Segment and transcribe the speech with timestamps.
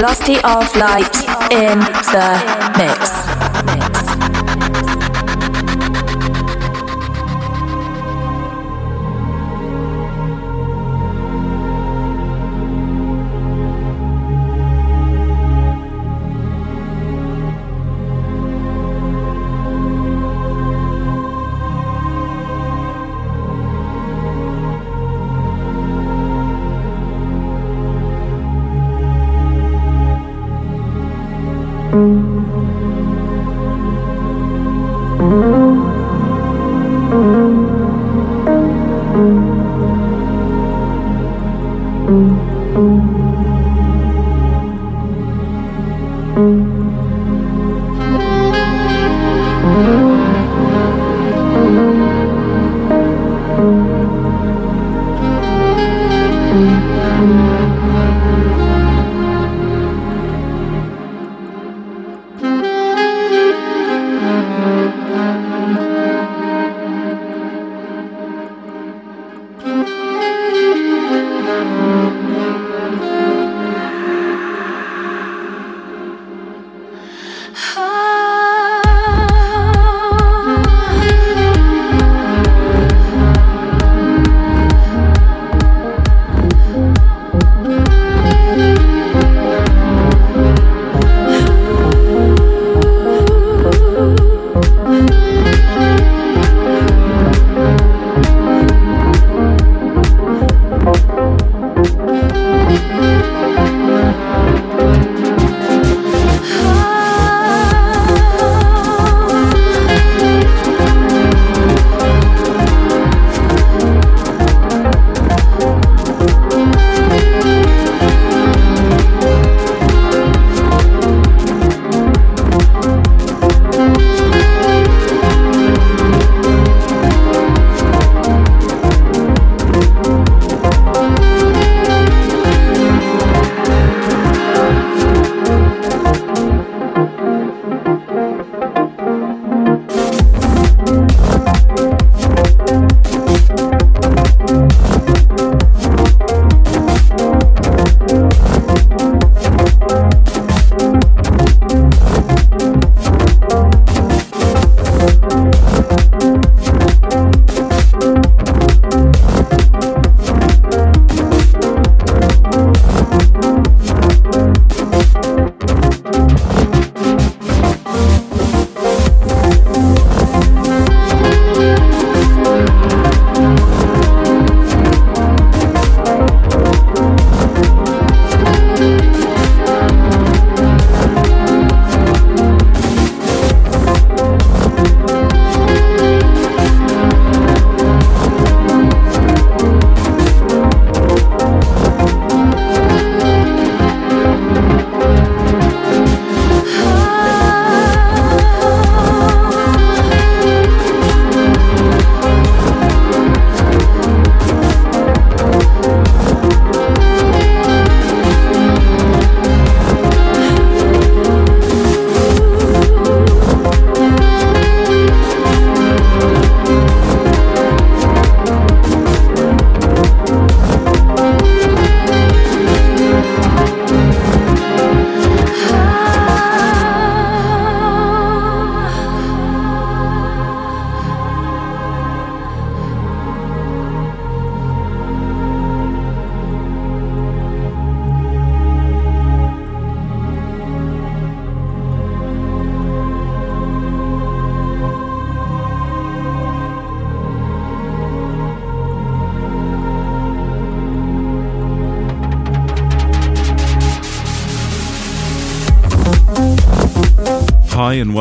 [0.00, 1.14] Velocity of Light
[1.52, 3.39] in the mix.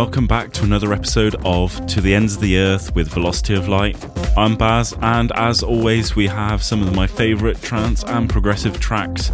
[0.10, 3.68] Welcome back to another episode of To the Ends of the Earth with Velocity of
[3.68, 3.96] Light.
[4.36, 9.30] I'm Baz, and as always, we have some of my favourite trance and progressive tracks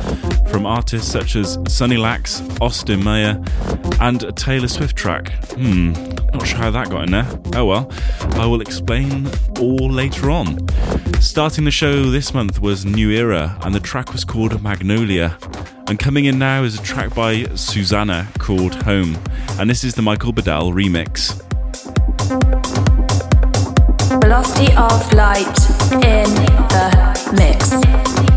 [0.50, 3.42] from artists such as Sunny Lax, Austin Mayer,
[4.02, 5.32] and a Taylor Swift track.
[5.54, 5.94] Hmm,
[6.34, 7.40] not sure how that got in there.
[7.54, 7.90] Oh well,
[8.34, 10.58] I will explain all later on.
[11.22, 15.38] Starting the show this month was New Era, and the track was called Magnolia.
[15.88, 19.18] And coming in now is a track by Susana called Home,
[19.60, 21.40] and this is the Michael Badal remix.
[24.20, 25.46] Velocity of Light
[26.04, 26.34] in
[26.74, 28.35] the mix.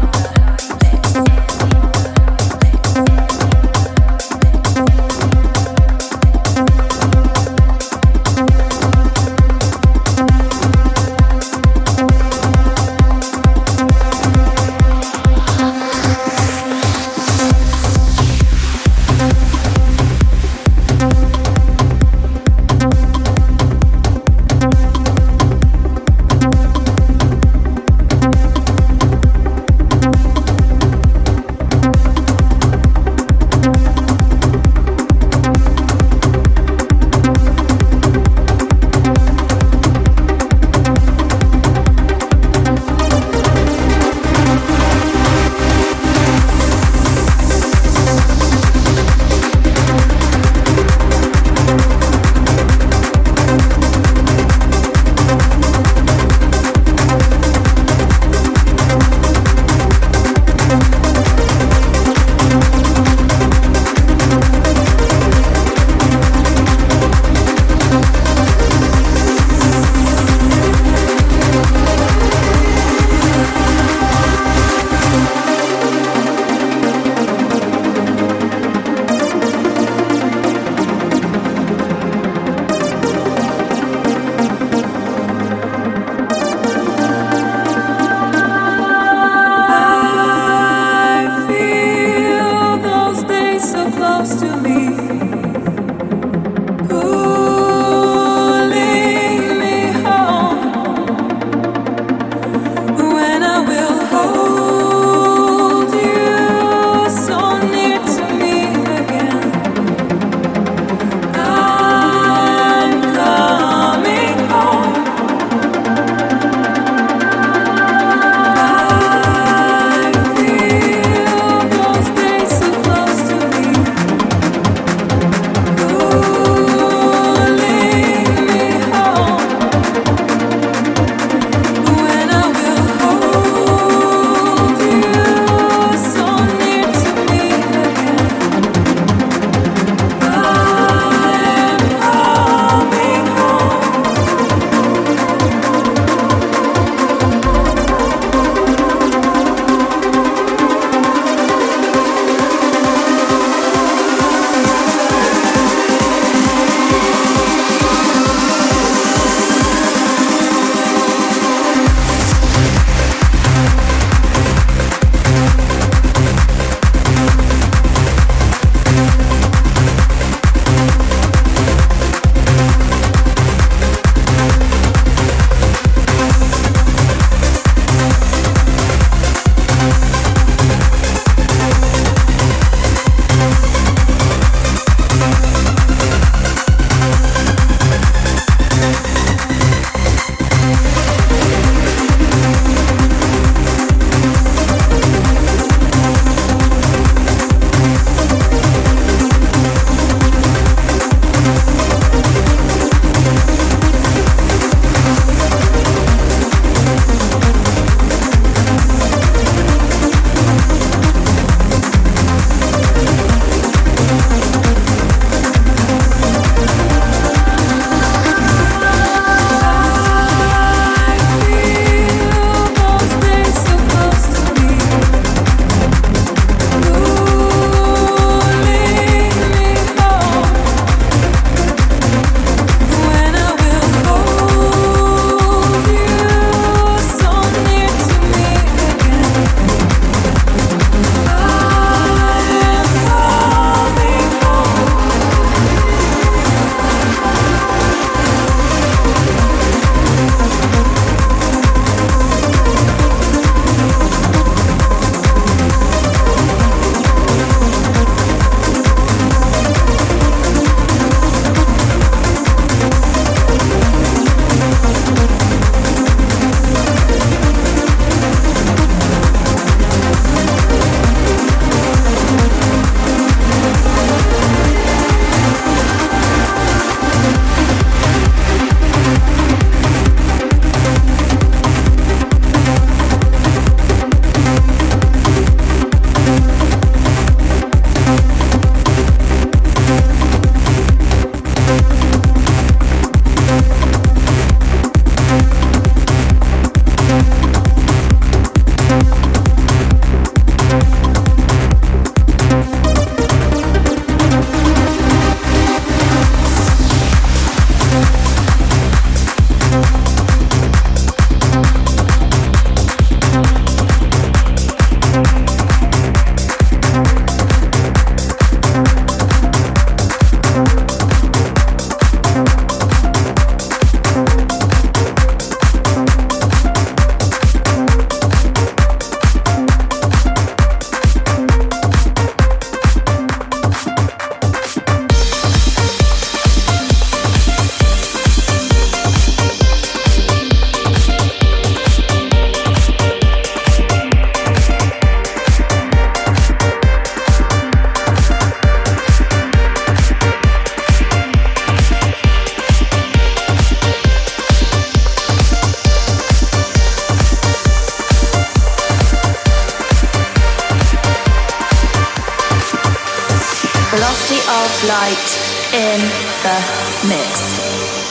[364.37, 365.29] of light
[365.73, 366.01] in
[366.45, 368.08] the mix.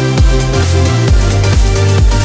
[0.00, 0.14] Thank
[2.14, 2.19] you.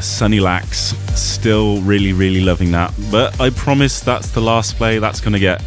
[0.00, 0.94] Sunny Lax.
[1.18, 2.92] Still really, really loving that.
[3.10, 5.62] But I promise that's the last play that's going to get.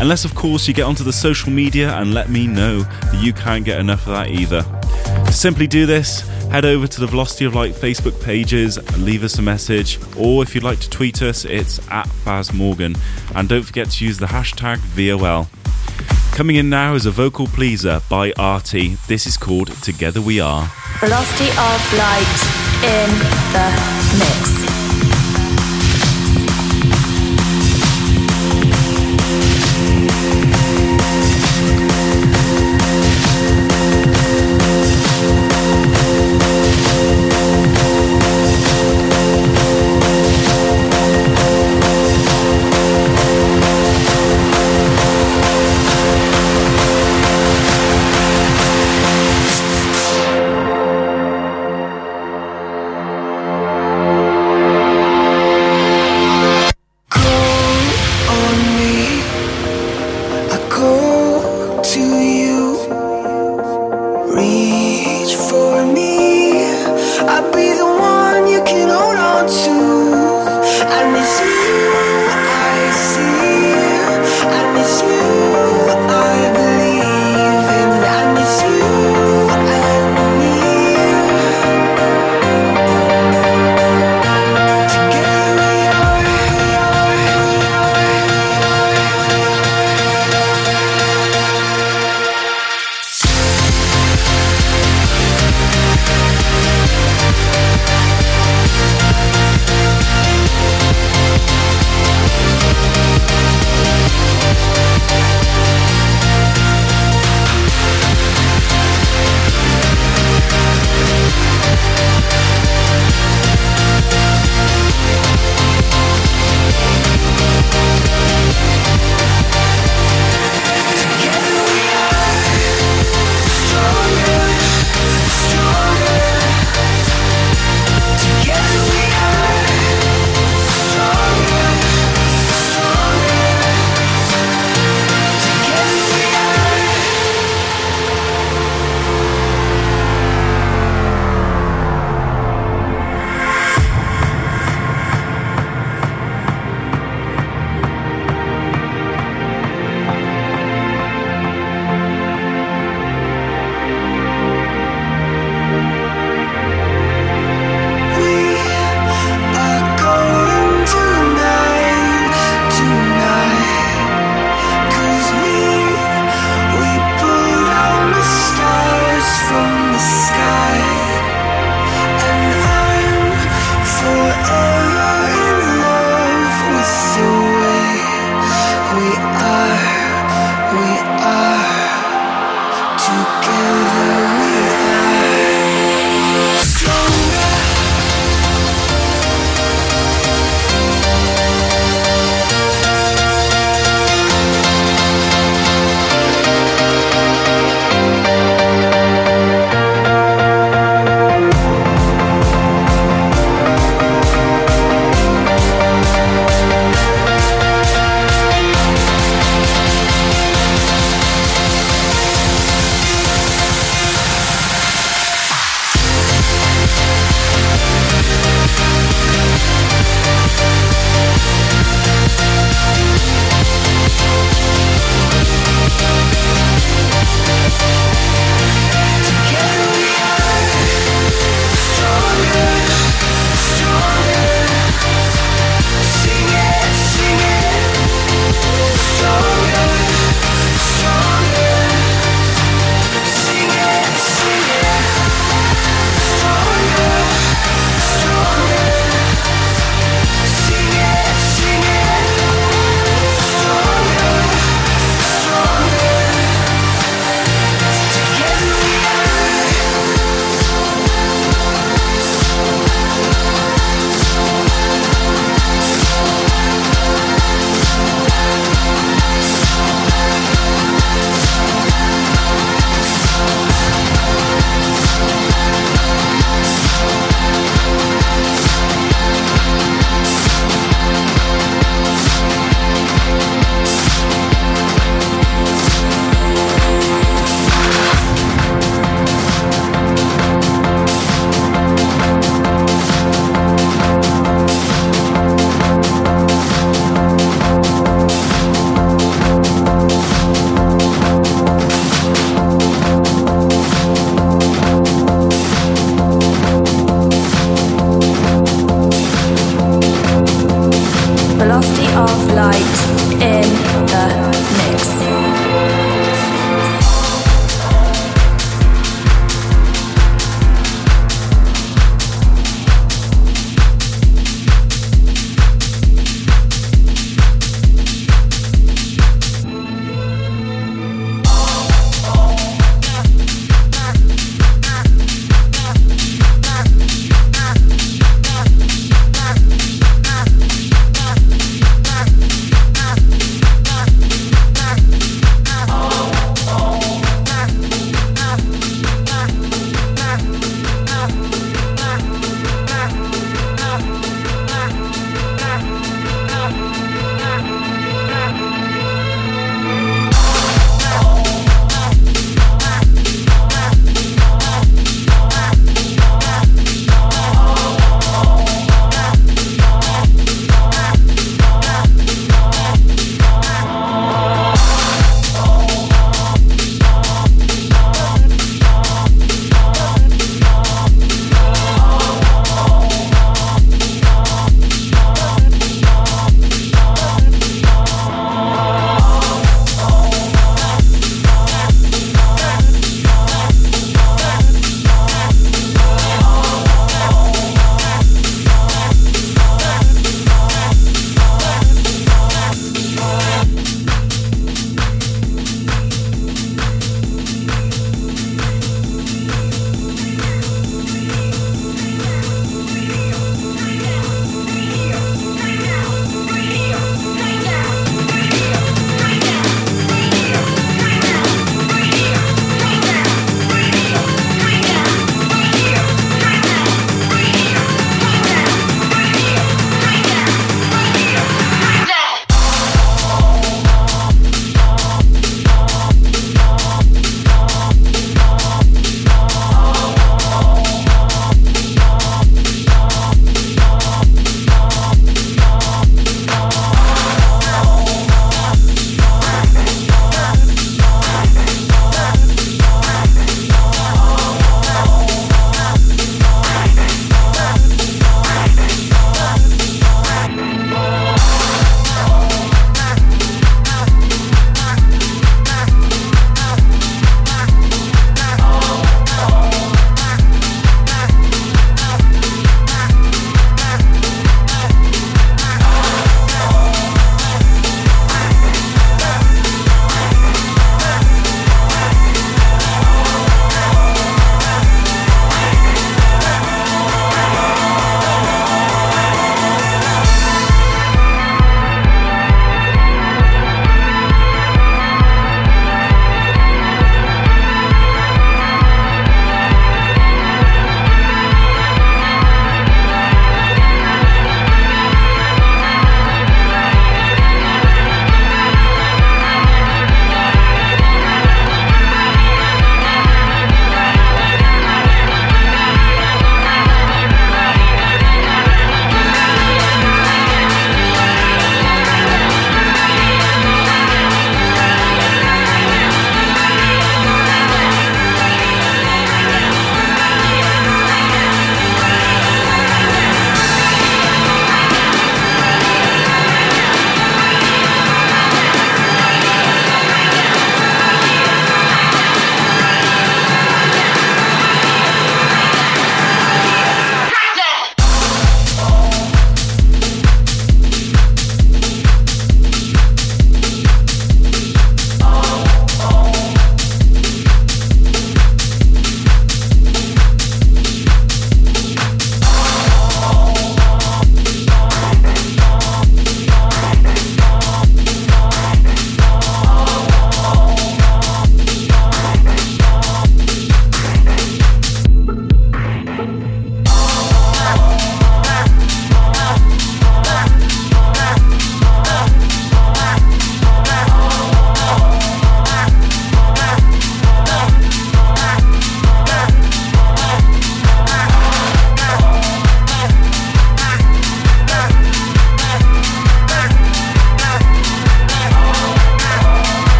[0.00, 3.32] Unless, of course, you get onto the social media and let me know that you
[3.32, 4.62] can't get enough of that either.
[5.26, 9.22] To simply do this, head over to the Velocity of Light Facebook pages, and leave
[9.22, 12.96] us a message, or if you'd like to tweet us, it's at Baz Morgan.
[13.34, 15.48] And don't forget to use the hashtag VOL.
[16.32, 18.96] Coming in now is a vocal pleaser by Arty.
[19.06, 20.70] This is called Together We Are.
[21.02, 22.38] Velocity of light
[22.84, 23.10] in
[23.52, 23.66] the
[24.20, 24.71] mix.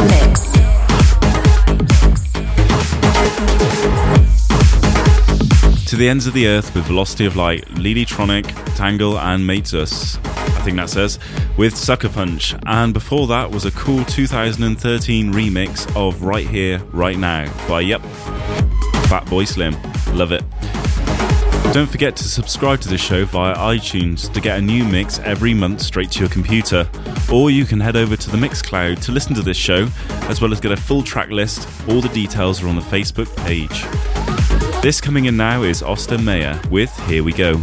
[0.00, 0.58] the.
[5.88, 8.44] To the ends of the earth with Velocity of Light, Lelytronic,
[8.76, 11.18] Tangle, and Mates I think that says,
[11.56, 12.54] with Sucker Punch.
[12.66, 18.02] And before that was a cool 2013 remix of Right Here, Right Now by, yep,
[19.08, 19.76] Fatboy Slim.
[20.16, 20.44] Love it.
[21.72, 25.52] Don't forget to subscribe to this show via iTunes to get a new mix every
[25.52, 26.88] month straight to your computer.
[27.30, 29.86] Or you can head over to the Mixcloud to listen to this show,
[30.22, 31.68] as well as get a full track list.
[31.88, 33.84] All the details are on the Facebook page.
[34.82, 37.62] This coming in now is Oster Mayer with Here We Go.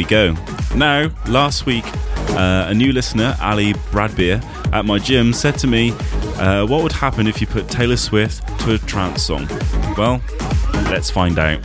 [0.00, 0.34] We Go.
[0.74, 1.84] Now, last week,
[2.30, 4.42] uh, a new listener, Ali Bradbeer,
[4.72, 5.90] at my gym said to me,
[6.38, 9.46] uh, What would happen if you put Taylor Swift to a trance song?
[9.98, 10.22] Well,
[10.88, 11.60] let's find out.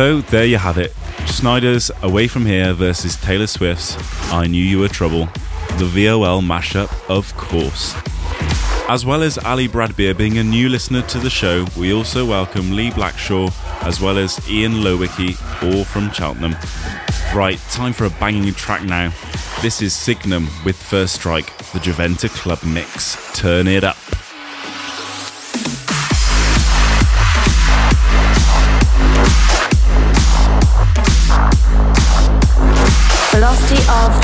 [0.00, 0.94] So there you have it.
[1.26, 3.98] Snyder's Away From Here versus Taylor Swift's
[4.32, 5.26] I Knew You Were Trouble,
[5.76, 7.94] the VOL mashup, of course.
[8.88, 12.74] As well as Ali Bradbeer being a new listener to the show, we also welcome
[12.74, 15.36] Lee Blackshaw as well as Ian Lowicki,
[15.70, 16.56] all from Cheltenham.
[17.36, 19.12] Right, time for a banging track now.
[19.60, 23.18] This is Signum with First Strike, the Juventa Club mix.
[23.38, 23.98] Turn it up.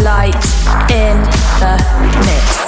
[0.07, 0.37] Light
[0.89, 1.21] in
[1.59, 1.75] the
[2.25, 2.66] mix.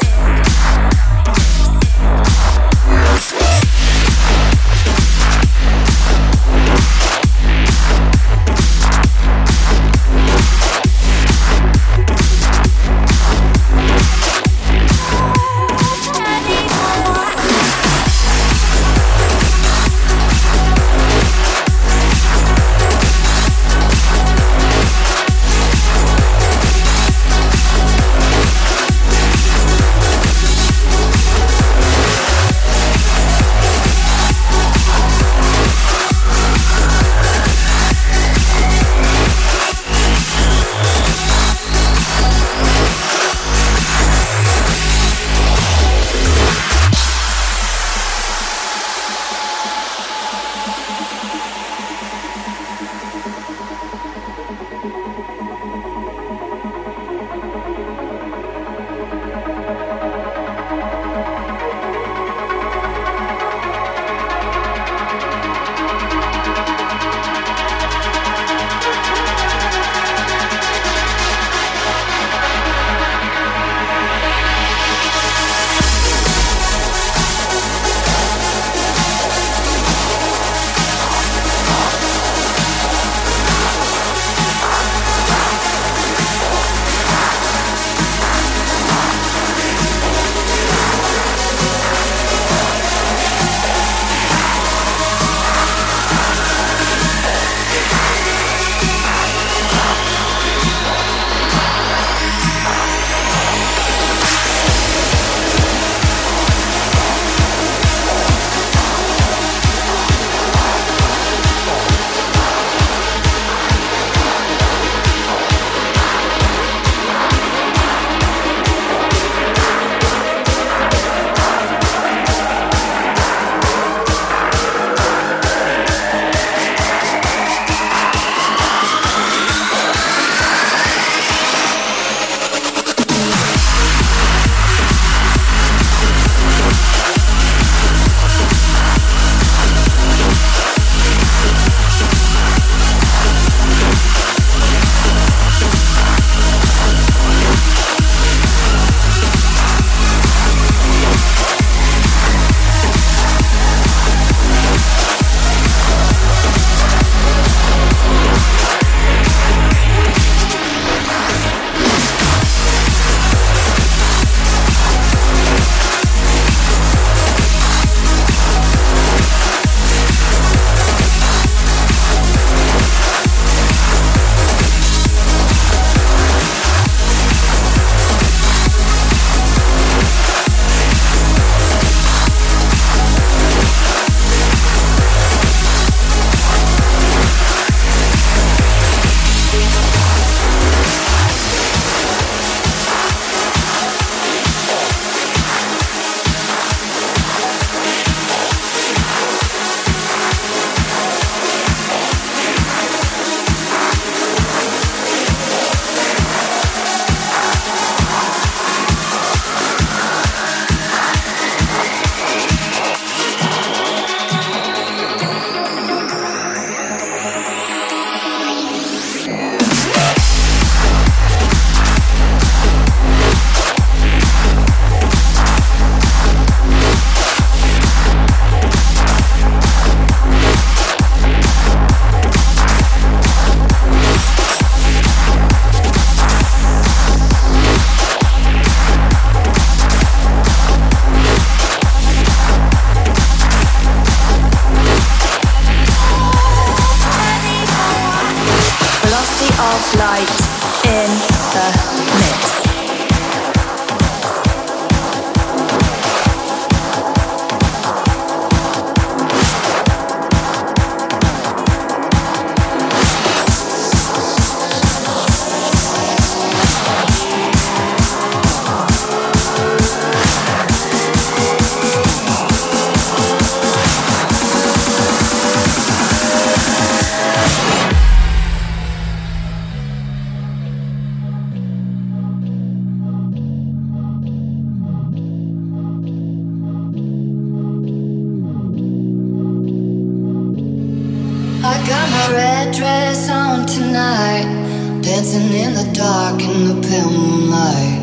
[295.08, 297.96] Dancing in the dark in the pale moonlight.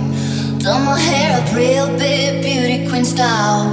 [0.57, 3.69] Done my hair up real big, beauty queen style.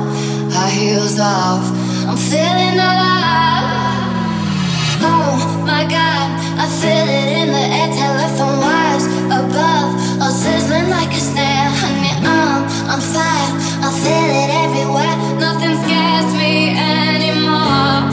[0.52, 1.64] High heels off,
[2.06, 4.04] I'm feeling alive.
[5.00, 6.28] Oh my god,
[6.60, 11.72] I feel it in the air, telephone wires above, all sizzling like a snare.
[11.80, 15.16] Honey, I'm on fire, I feel it everywhere.
[15.40, 18.12] Nothing scares me anymore.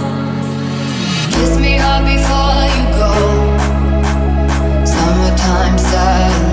[1.35, 3.38] Kiss me hard before you go.
[5.49, 6.48] Summertime sadness.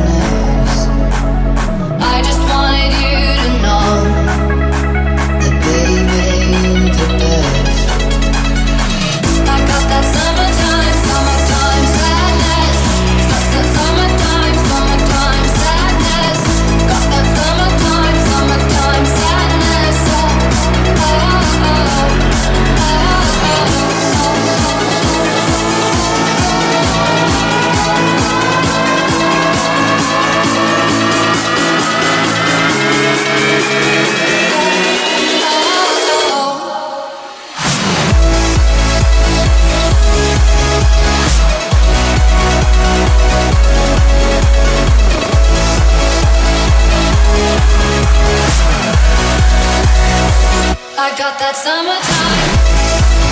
[50.99, 53.26] I got that summertime.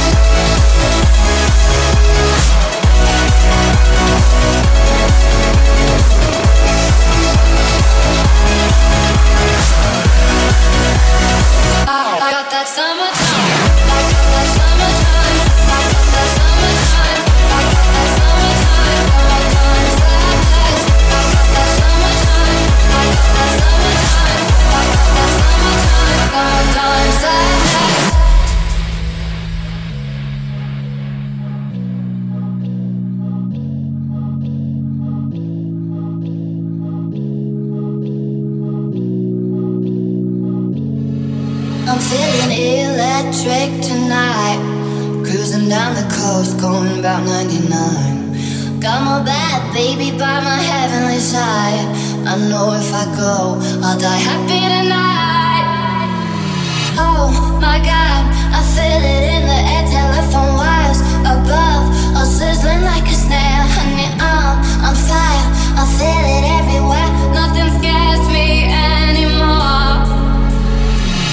[48.85, 51.89] Got my bad baby by my heavenly side.
[52.28, 56.12] I know if I go, I'll die happy tonight.
[57.01, 57.32] Oh
[57.64, 63.16] my god, I feel it in the air, telephone wires above, all sizzling like a
[63.16, 63.64] snare.
[63.72, 65.49] Honey, I'm on fire,
[65.80, 67.09] I feel it everywhere.
[67.32, 70.05] Nothing scares me anymore.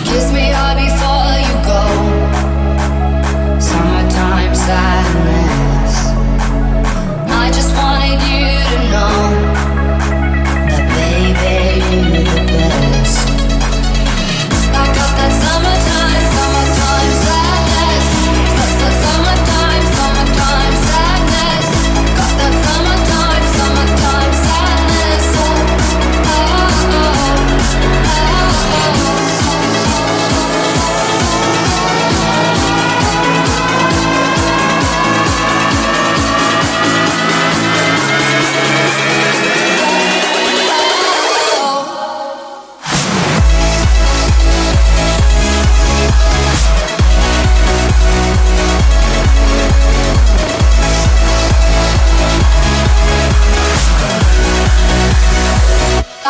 [0.08, 1.84] Kiss me hard before you go.
[3.60, 5.61] Summertime sadness.
[7.62, 9.41] Just wanted you to know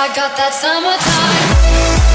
[0.02, 2.11] I got that summertime.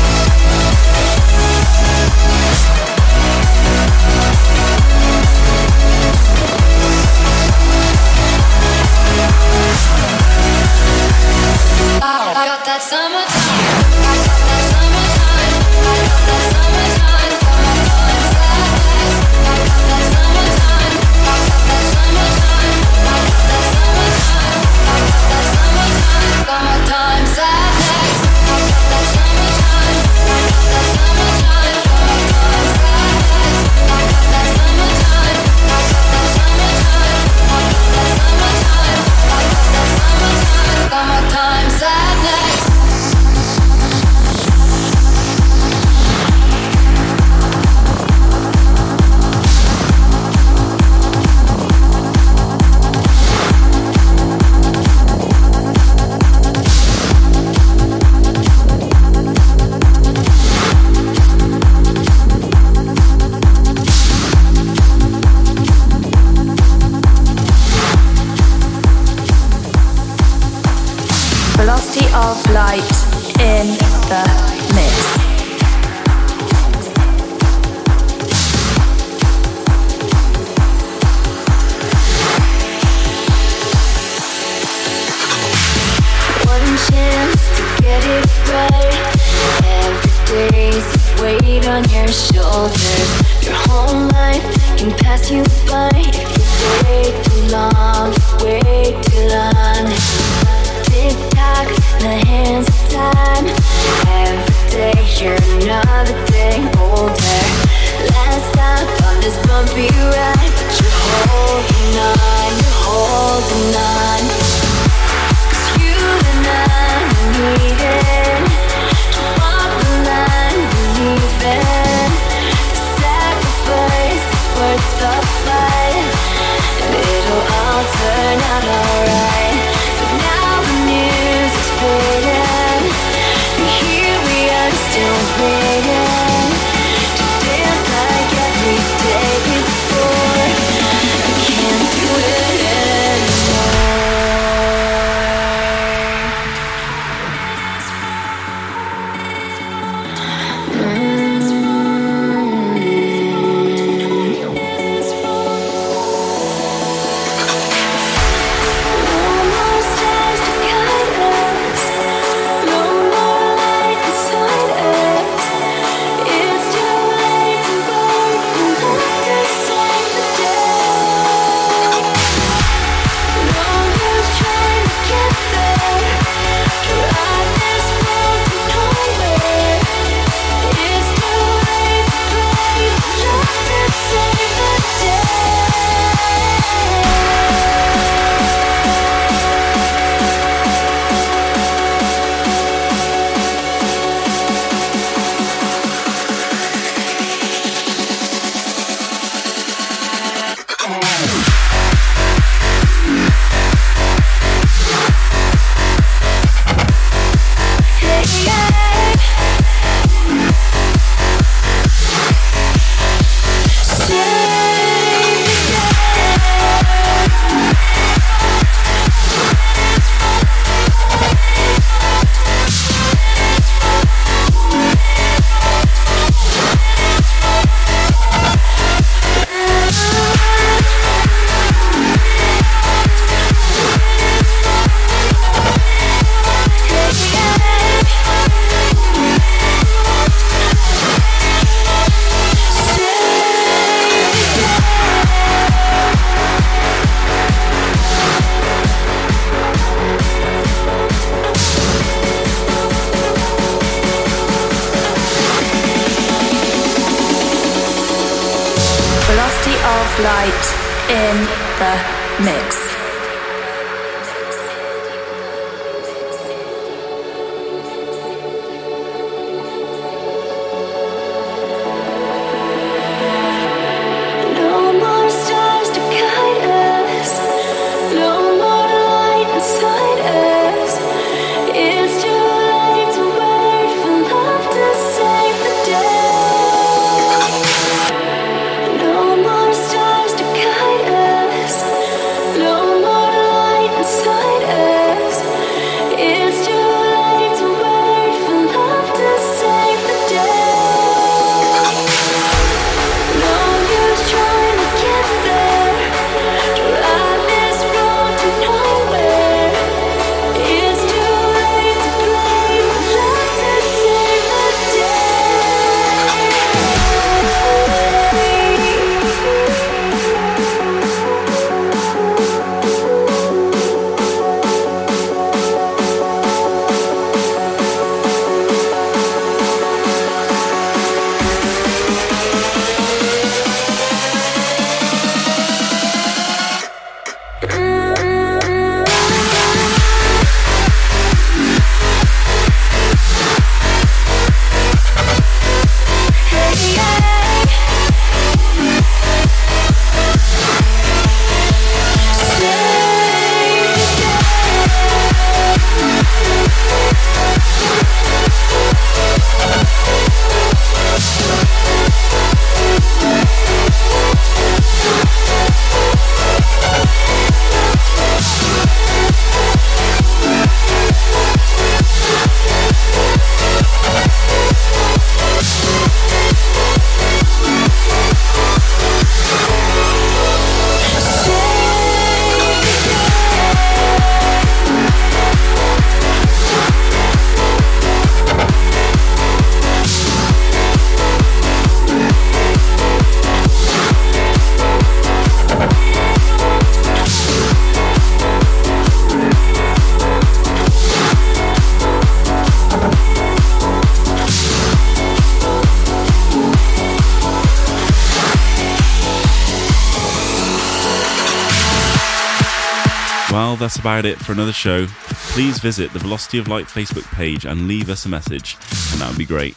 [413.87, 415.07] That's about it for another show.
[415.53, 418.77] Please visit the Velocity of Light Facebook page and leave us a message,
[419.13, 419.77] and that would be great.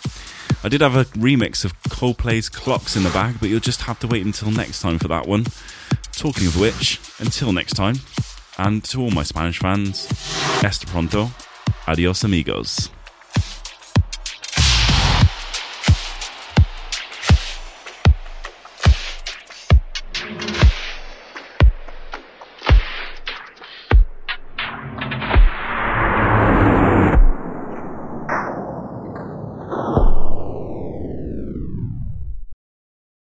[0.63, 3.99] I did have a remix of Coldplay's Clocks in the bag, but you'll just have
[3.99, 5.45] to wait until next time for that one.
[6.11, 7.97] Talking of which, until next time,
[8.57, 10.07] and to all my Spanish fans,
[10.61, 11.29] hasta pronto,
[11.85, 12.89] adios amigos.